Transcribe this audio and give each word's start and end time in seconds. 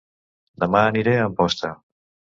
Dema 0.63 0.81
aniré 0.93 1.15
a 1.19 1.27
Amposta 1.29 1.75